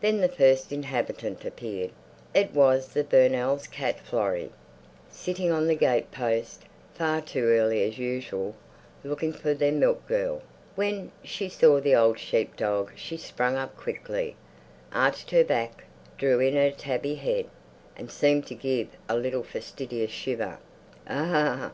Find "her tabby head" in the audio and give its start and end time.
16.54-17.44